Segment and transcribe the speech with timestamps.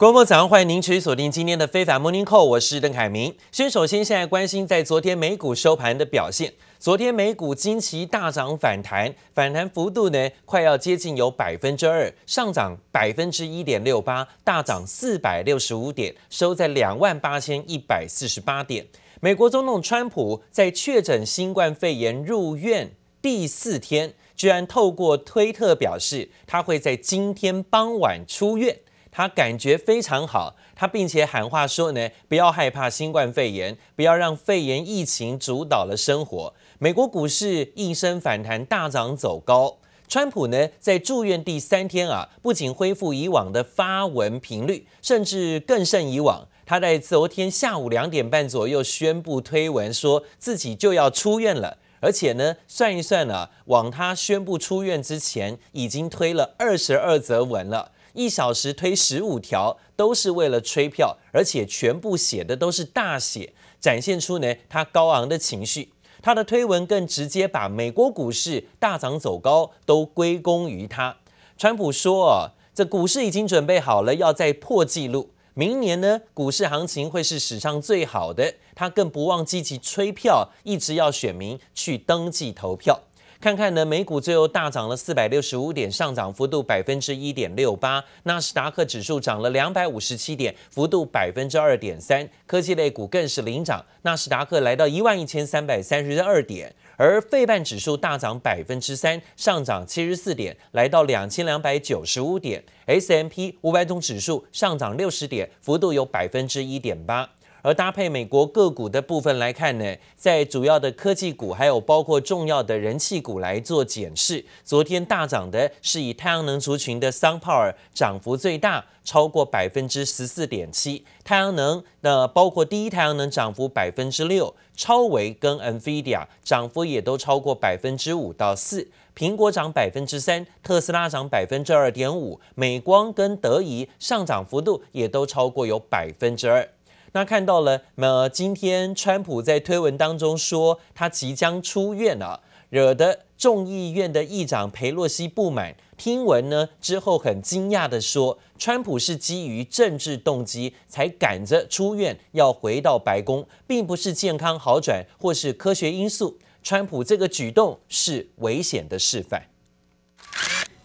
[0.00, 3.36] 观众早上欢迎您持续锁定今天的非凡 Morning Call，我是邓凯明。
[3.52, 6.54] 先首先现在关心在昨天美股收盘的表现。
[6.78, 18.86] 昨天美股惊奇大涨反弹，反弹幅度呢快要接近有百分之二，上涨百分之一点六八，大涨四百六十五点，收在两万八千一百四十八点。
[19.20, 22.90] 美国总统川普在确诊新冠肺炎入院
[23.20, 28.78] 第四天，居然透过推特表示，他会在今天傍晚出院。
[29.10, 36.54] 他感觉非常好，他并且喊话说呢，不要害怕新冠肺炎，不要让肺炎疫情主导了生活。
[36.78, 39.78] 美国股市应声反弹，大涨走高。
[40.08, 46.48] 川普呢，在住院第三天啊，不仅恢复以往的发文频率，甚至更胜以往。
[46.66, 57.92] 他在昨天下午两点半左右宣布推文，说自己就要出院了，而且呢，算一算啊，往他宣布出院之前，已经推了二十二则文了。
[58.14, 65.92] 一小时推十五条，都是为了吹票，而且全部写的都是大写，展现出呢他高昂的情绪。
[66.22, 71.16] 他的推文更直接把美国股市大涨走高都归功于他。
[71.56, 75.30] 川普说：“哦，这股市已经准备好了，要再破纪录。
[75.54, 78.54] 明年呢，股市行情会是史上最好的。
[78.74, 83.00] 他更不忘积极吹票，一直要选民去登记投票。”
[83.40, 88.04] 看看呢，美股最后大涨了四百六十五点，上涨幅度百分之一点六八。
[88.24, 92.28] 纳斯达克指数涨了两百五十七点，幅度百分之二点三。
[92.46, 102.62] 科技类股更是领涨，纳斯达克来到一万一千三百三十二点，而费半指数大涨百分之三，上涨七十四点，来到两千两百九十五点。
[102.84, 107.30] S M P 五百种指数上涨六十点，幅度有百分之一点八。
[107.62, 114.44] 而搭配美国个股的部分来看呢，在主要的科技股，还有包括重要的人气股来做检视。
[114.64, 121.04] 昨天大涨的是以太阳能族群的 SunPower 涨幅最大，超过百分之十四点七。
[121.22, 128.88] 太阳能的包括第一太阳能涨幅百分之六，超维跟 NVIDIA 涨幅也都超过百分之五到四。
[129.14, 136.66] 苹果涨百分之三，特斯拉涨百分之二点五，美光跟德仪上涨幅度也都超过有百分之二。
[137.12, 145.74] 那看到了，那今天川普在推文当中说他即将出院了，惹得众议院的议长裴洛西不满。
[145.96, 156.38] 听闻呢之后，很惊讶地说，川普是基于政治动机才赶着出院，要回到白宫，并不是健康好转或是科学因素。
[156.62, 159.49] 川普这个举动是危险的示范。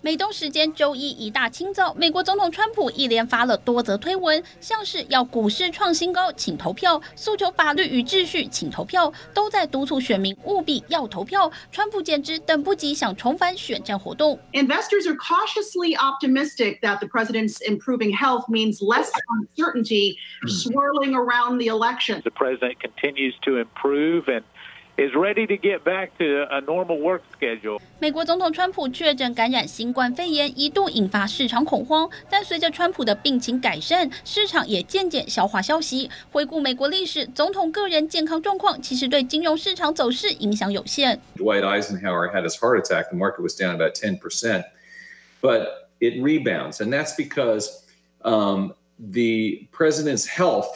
[0.05, 11.51] 美东时间周一一大清早，美国总统川普一连发了多则推文，像是要股市创新高，请投票；诉求法律与秩序，请投票，都在督促选民务必要投票。
[11.71, 14.39] 川普简直等不及，想重返选战活动。
[14.53, 20.17] Investors are cautiously optimistic that the president's improving health means less uncertainty
[20.47, 22.21] swirling around the election.
[22.21, 24.43] The president continues to improve and
[24.96, 27.80] is ready to get back to a normal work schedule.
[27.98, 32.10] 美国总统川普确诊感染新冠肺炎，一度引发市场恐慌。
[32.28, 36.10] 但随着川普的病情改善，市场也渐渐消化消息。
[36.30, 41.20] 回顾美国历史，总统个人健康状况其实对金融市场走势影响有限。
[41.36, 43.08] Dwight Eisenhower had his heart attack.
[43.08, 44.64] The market was down about 10%,
[45.40, 45.66] but
[46.00, 47.68] it rebounds, and that's because
[48.22, 50.68] um, the president's health.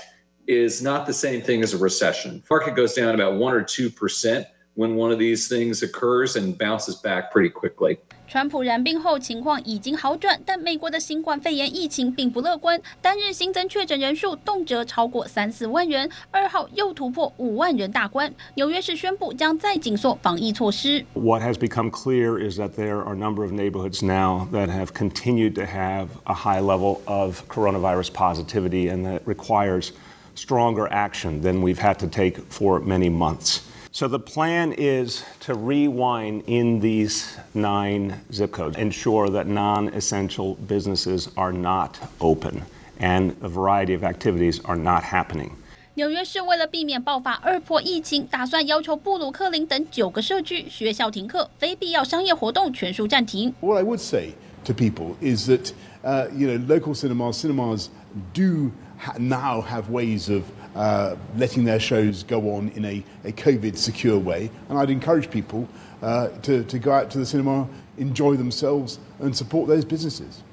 [0.49, 2.43] is not the same thing as a recession.
[2.51, 6.59] Market goes down about one or two percent when one of these things occurs and
[6.59, 7.99] bounces back pretty quickly.
[8.27, 18.35] 川普染病后情况已经好转，但美国的新冠肺炎疫情并不乐观，单日新增确诊人数动辄超过三四万人，二号又突破五万人大关。
[18.55, 21.05] 纽约市宣布将再紧缩防疫措施。
[21.13, 25.55] What has become clear is that there are a number of neighborhoods now that have continued
[25.55, 29.91] to have a high level of coronavirus positivity and that requires
[30.39, 33.61] stronger action than we've had to take for many months.
[33.93, 41.29] So the plan is to rewind in these nine zip codes, ensure that non-essential businesses
[41.37, 42.63] are not open
[42.99, 45.53] and a variety of activities are not happening.
[45.95, 53.55] 纽约市为了避免爆发二波疫情，打算要求布鲁克林等九个社区、学校停课，非必要商业活动全数暂停。
[53.61, 54.33] What I would say
[54.65, 55.71] to people is that,
[56.03, 57.91] uh, you know, local cinemas, cinemas
[58.33, 58.73] do
[59.18, 64.18] now have ways of uh, letting their shows go on in a, a COVID secure
[64.18, 64.52] way.
[64.70, 65.68] And I'd encourage people
[66.02, 67.68] uh, to, to go out to the cinema,
[67.98, 70.44] enjoy themselves, and support those businesses.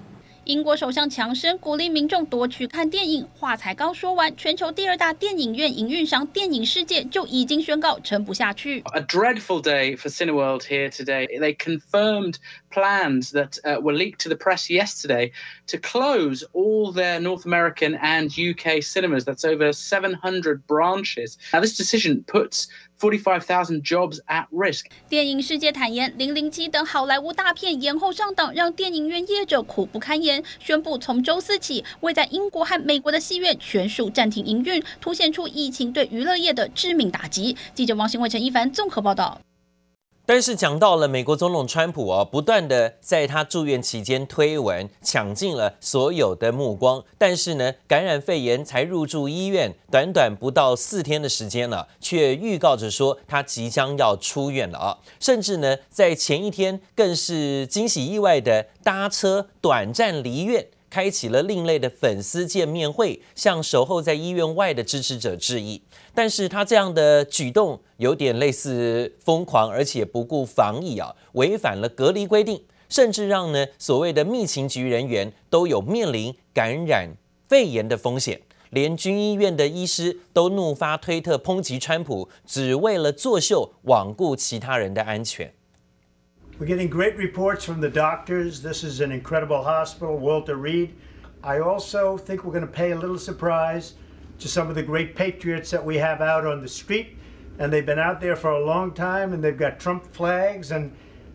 [0.46, 8.82] 英国首相强生鼓励民众多去看电影，话才刚说完，全球第二大电影院营运商电影世界就已经宣告撑不下去。
[8.94, 11.28] A dreadful day for Cineworld here today.
[11.28, 12.40] They confirmed
[12.72, 15.32] plans that uh, were leaked to the press yesterday
[15.68, 19.26] to close all their North American and UK cinemas.
[19.26, 21.38] That's over 700 branches.
[21.54, 22.68] Now, this decision puts
[22.99, 24.87] 45,000 jobs at risk.
[25.09, 30.43] 电影世界坦言，《零零七》等好莱坞大片延后上档，让电影院业者苦不堪言。
[30.59, 37.57] 宣布从周四起，未在英国和美国的戏院全数暂停营运，凸显出疫情对娱乐业的致命打击。
[37.75, 39.41] 记者王新伟、陈一凡综合报道。
[40.29, 47.05] 但是讲到了美国总统川普啊，不断的在他住院期间推文，抢尽了所有的目光。
[47.17, 54.99] 但是呢，感染肺炎才入住医院，短短不到四天的时间了，却预告着说他即将要出院了啊！
[55.21, 60.67] 甚至呢，在前一天更是惊喜意外的搭车短暂离院。
[60.89, 65.83] 开启了另类的粉丝见面会，向守候在医院外的支持者致意。
[66.17, 77.11] 但是他这样的举动有点类似疯狂，而且不顾防疫啊，违反了隔离规定，甚至让呢所谓的密情局人员都有面临感染
[77.47, 78.41] 肺炎的风险。
[78.71, 85.53] 连军医院的医师都怒发推特抨击川普，只为了作秀，罔顾其他人的安全。
[86.59, 88.63] We're getting great reports from the doctors.
[88.63, 90.93] This is an incredible hospital, Walter Reed.
[91.43, 93.91] I also think we're going to pay a little surprise
[94.40, 97.18] to some of the great patriots that we have out on the street.
[97.60, 100.92] And they've been out there for a long time and they've got Trump flags and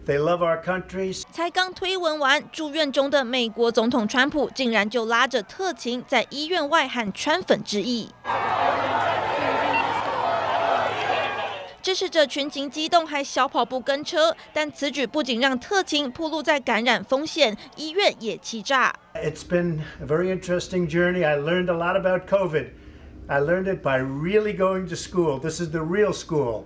[0.06, 1.12] they love our country.
[1.30, 8.10] 才刚推文完，住院中的美国总统川普竟然就拉着特勤在医院外和川粉致意。
[11.82, 18.92] 支持者群情激动，还小跑步跟车，但此举不仅让特勤暴露在感染风险，医院也气炸。
[19.14, 21.24] It's been a very interesting journey.
[21.24, 22.70] I learned a lot about COVID.
[23.28, 25.40] I learned it by really going to school.
[25.40, 26.64] This is the real school.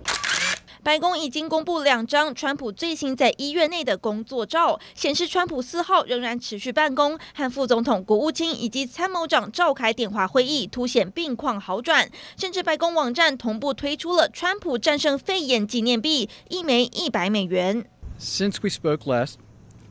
[0.83, 12.09] 白宫已经公布两张川普最新在医院内的工作照，显示川普四号仍然持续办公，和副总统、国务卿以及参谋长召开电话会议，凸显病况好转。
[12.35, 17.85] 甚至白宫网站同步推出了川普战胜肺炎纪念币，一枚一百美元。
[18.19, 19.35] Since we spoke last,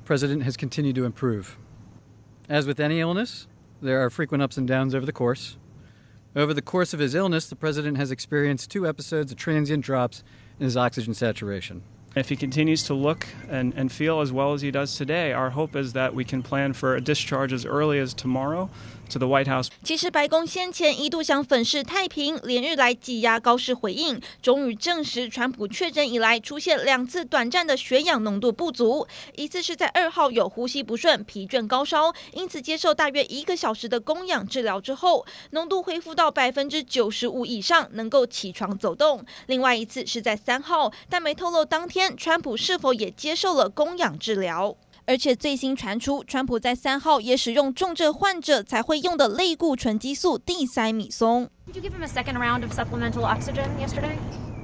[0.05, 1.51] President has continued to improve.
[2.49, 3.45] As with any illness,
[3.81, 5.53] there are frequent ups and downs over the course.
[6.36, 10.22] Over the course of his illness, the president has experienced two episodes of transient drops.
[10.60, 11.82] in his oxygen saturation.
[12.16, 15.50] If he continues to look and, and feel as well as he does today, our
[15.50, 18.70] hope is that we can plan for a discharge as early as tomorrow.
[19.10, 19.68] To the White House.
[19.84, 39.24] 其实白宫先前一度想粉饰太平，连日来挤压高市回应，终于证实川普确诊以来出现两次短暂的血氧浓度不足，一次是在二号有呼吸不顺、疲倦、高烧，因此接受大约一个小时的供氧治疗之后，浓度恢复到百分之九十五以上，能够起床走动。
[39.48, 44.76] 另外一次是在三号，但没透露当天川普是否也接受了供氧治疗。
[45.07, 51.49] 而且最新传出，川普在三号也使用重症患者才会用的类固醇激素地塞米松。
[51.67, 54.17] Did you give him a second round of supplemental oxygen yesterday?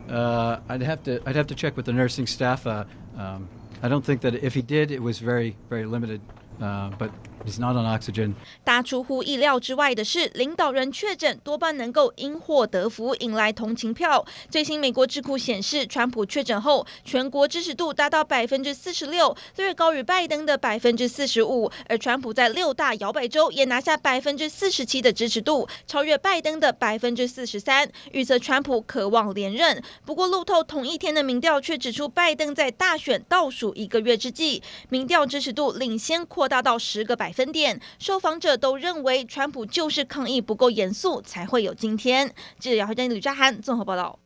[0.09, 2.65] Uh, I'd have to I'd have to check with the nursing staff.
[2.65, 2.85] Uh,
[3.19, 3.49] um,
[3.83, 6.21] I don't think that if he did, it was very very limited.
[6.62, 7.10] Uh, but
[7.44, 8.36] he's not on oxygen.
[8.64, 14.24] 大出乎意料之外的是，领导人确诊多半能够因祸得福，引来同情票。
[14.48, 21.72] 最新美国智库显示，川普确诊后，全国支持度达到百分之四十六，略高于拜登的百分之四十五。
[21.90, 27.92] 而川普在六大摇摆州也拿下百分之四十七的支持度，超越拜登的百分之四十三。
[28.12, 29.82] 预测川普渴望连任。
[30.06, 42.36] 不过，路透同一天的民调却指出，拜登在大选倒数一个月之际，民调支持度领先扩大到十个百分点，受访者都认为川普就是抗疫不够严肃，才会有今天。
[42.60, 44.20] 记者姚慧珍、吕佳涵综合报道。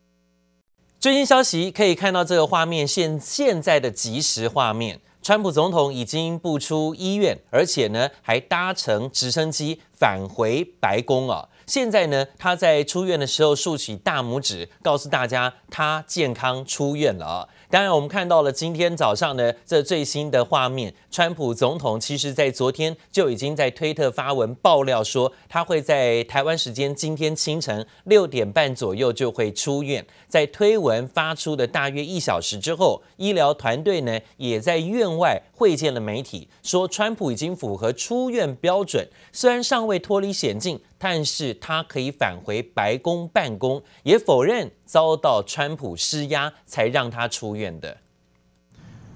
[1.00, 11.50] 最新消息可以看到这个画面，现现在的即时画面，川普总统已经不出医院，而且呢还搭乘直升机返回白宫啊。
[11.67, 17.50] 现在呢，他在出院的时候竖起大拇指，告诉大家他健康出院了。
[17.75, 20.94] 当然，我们看到了今天早上的这最新的画面。
[21.12, 30.05] 川普总统其实在昨天就已经在推特发文爆料说，他会在台湾时间今天清晨六点半左右就会出院。
[30.25, 47.99] 在推文发出的大约一小时之后，医疗团队呢也在院外会见了媒体，说川普已经符合出院标准，虽然尚未脱离险境，但是他可以返回白宫办公，也否认遭到川普施压才让他出院的。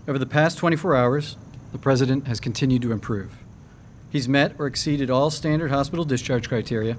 [0.07, 1.35] Over the past 24 hours.
[1.73, 3.31] The president has continued to improve.
[4.13, 6.97] He's met or exceeded all standard hospital discharge criteria.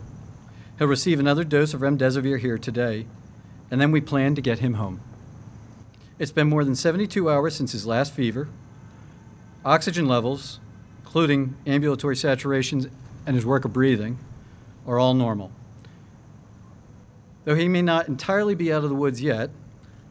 [0.78, 3.06] He'll receive another dose of remdesivir here today,
[3.72, 5.00] and then we plan to get him home.
[6.20, 8.50] It's been more than 72 hours since his last fever.
[9.65, 10.59] Oxygen levels,
[11.01, 12.91] including ambulatory saturations
[13.27, 14.19] and his work of breathing,
[14.87, 15.53] are all normal.
[17.45, 19.51] Though he may not entirely be out of the woods yet,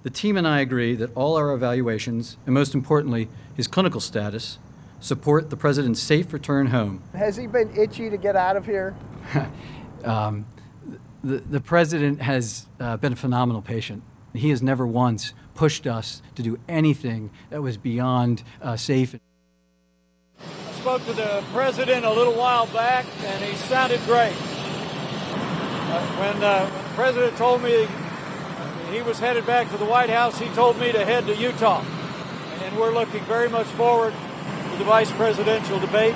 [0.03, 4.59] the team and I agree that all our evaluations, and most importantly, his clinical status,
[4.99, 7.03] support the president's safe return home.
[7.13, 8.95] Has he been itchy to get out of here?
[10.03, 10.45] um,
[11.23, 14.03] the, the president has uh, been a phenomenal patient.
[14.33, 19.15] He has never once pushed us to do anything that was beyond uh, safe.
[20.79, 24.31] Spoke to the president a little while back, and he sounded great.
[24.31, 27.85] Uh, when, uh, when the president told me
[28.89, 31.83] he was headed back to the White House, he told me to head to Utah.
[32.63, 34.13] And we're looking very much forward
[34.71, 36.15] to the vice presidential debate.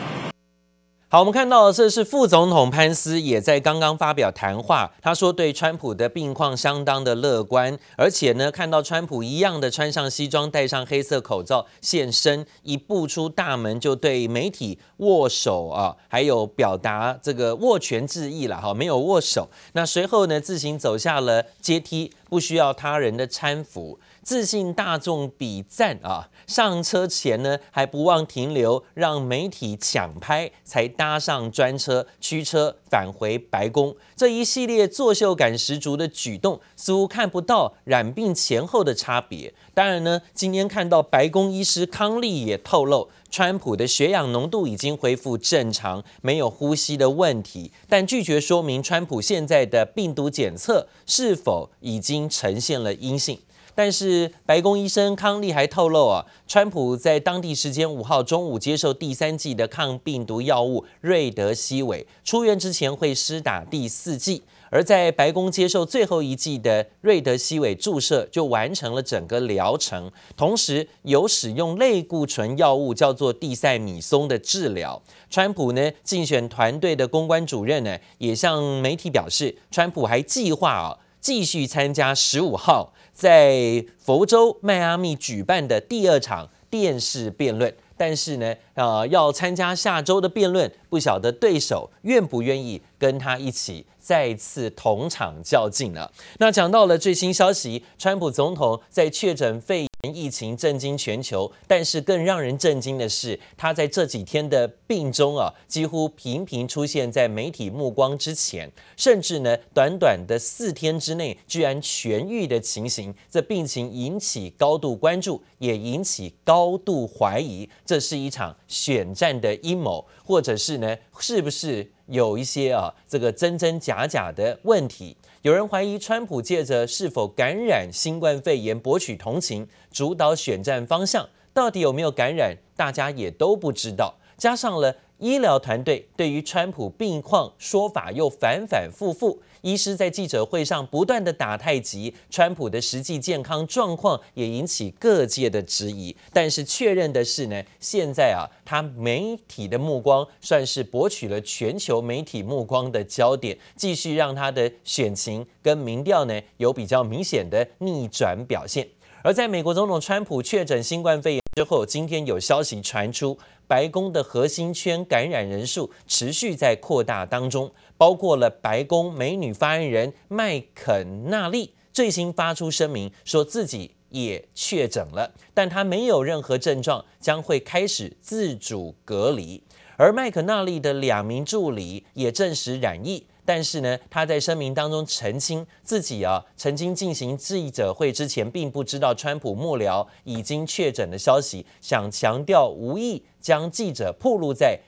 [1.13, 19.47] 好，我们看到这是副总统潘斯也在刚刚发表谈话，他说对川普的病况相当的乐观，而且呢，看到川普一样的穿上西装，戴上黑色口罩现身，一步出大门就对媒体握手啊，还有表达这个握拳致意了哈，没有握手。
[19.73, 23.99] 那随后呢，自行走下了阶梯，不需要他人的搀扶。
[24.23, 26.29] 自信大众比赞啊！
[26.47, 33.93] 上车前呢，还不忘停留，让媒体抢拍，才搭上专车驱车返回白宫。
[34.15, 39.53] 这一系列作秀感十足的举动，似乎看不到染病前后的差别。
[39.73, 53.39] 当然呢，今天看到白宫医师康利也透露，川普的血氧浓度已经恢复正常，没有呼吸的问题，但拒绝说明川普现在的病毒检测是否已经呈现了阴性。
[53.75, 64.43] 但是白宫医生康利还透露啊，川普在当地时间五号中午接受第三剂的抗病毒药物瑞德西韦，出院之前会施打第四剂。
[64.69, 70.11] 而在白宫接受最后一剂的瑞德西韦注射，就完成了整个疗程。
[70.35, 74.99] 同时有使用类固醇药物叫做地塞米松的治疗。
[75.29, 80.97] 川普呢，竞选团队的公关主任呢，也向媒体表示，川普还计划啊。
[81.21, 96.11] 继续参加十五号在佛州迈阿密举办的第二场电视辩论，但是呢，呃，要参加下周的辩论，不晓得对手愿不愿意跟他一起再次同场较劲了。
[96.39, 125.15] 那讲到了最新消息，川普总统在确诊肺疫情震惊全球，但是更让人震惊的是，他在这几天的病中啊，几乎频频出现在媒体目光之前，甚至呢，短短的四天之内居然痊愈的情形，这病情引起高度关注，也引起高度怀疑，这是一场选战的阴谋，或者是呢，是不是有一些啊，这个真真假假的问题？
[125.41, 131.27] 有人怀疑川普借着是否感染新冠肺炎博取同情，主导选战方向。
[131.53, 134.15] 到底有没有感染，大家也都不知道。
[134.37, 146.13] 加上了医疗团队对于川普病况说法又反反复复，医师在记者会上不断的打太极，川普的实际健康状况也引起各界的质疑。
[146.33, 158.85] 但是确认的是呢，现在啊，他媒体的目光算是博取了全球媒体目光的焦点，继续让他的选情跟民调呢有比较明显的逆转表现。
[159.23, 179.63] 而在美国总统川普确诊新冠肺炎之后，今天有消息传出，白宫的核心圈感染人数持续在扩大当中，包括了白宫美女发言人麦肯纳利最新发出声明，说自己也确诊了，但她没有任何症状，将会开始自主隔离。
[179.95, 183.25] 而麦肯纳利的两名助理也证实染疫。
[183.45, 194.79] 但是呢，他在声明当中澄清自己啊，曾经进行记者会之前，并不知道川普幕僚已经确诊的消息，想强调无意将记者暴露在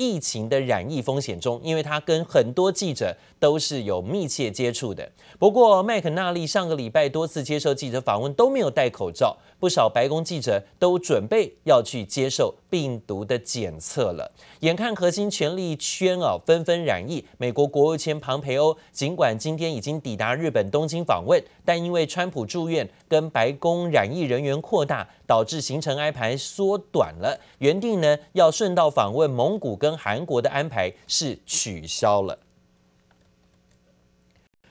[0.00, 5.06] 疫情的染疫风险中，因为他跟很多记者都是有密切接触的。
[5.38, 9.36] 不过麦肯纳利上个礼拜多次接受记者访问都没有戴口罩。
[9.58, 14.32] 不少白宫记者都准备要去接受病毒的检测了。
[14.60, 21.38] 眼看核心权力圈啊纷纷染疫，美国国务卿庞培欧尽管今天已经抵达日本东京访问，
[21.70, 27.38] 但因为川普住院跟白宫染疫人员扩大，导致行程安排缩短了。
[27.58, 32.40] 原定呢要顺道访问蒙古跟韩国的安排是取消了。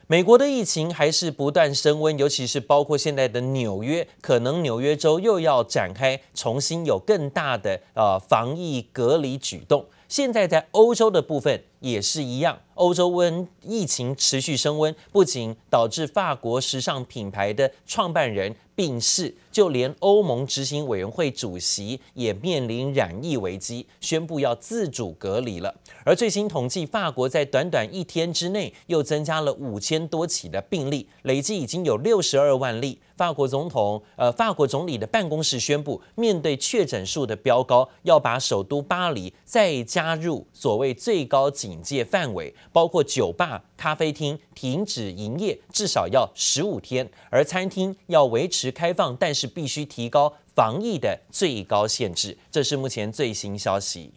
[0.08, 9.86] 美国的疫情还是不断升温，尤其是包括现在的纽约，可能纽约州又要展开重新有更大的呃防疫隔离举动。
[10.10, 25.74] 现在在欧洲的部分也是一样，欧洲温疫情持续升温，不仅导致法国时尚品牌的创办人病逝，就连欧盟执行委员会主席也面临染疫危机，宣布要自主隔离了。
[26.05, 33.00] 而最新统计，法国在短短一天之内又增加了五千多起的病例，累计已经有六十二万例。
[33.15, 52.35] 法国总统，呃，法国总理的办公室宣布，面对确诊数的飙高，要把首都巴黎再加入所谓最高级警戒范围，包括酒吧、咖啡厅停止营业至少要十五天，而餐厅要维持开放，但是必须提高防疫的最高限制。
[52.49, 54.11] 这是目前最新消息。